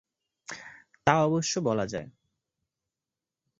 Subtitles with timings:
[1.07, 2.07] তা অবশ্য বলা যায়।